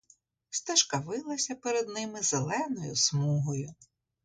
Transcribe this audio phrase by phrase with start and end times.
[0.49, 3.73] Стежка вилася перед ними зеленою смугою.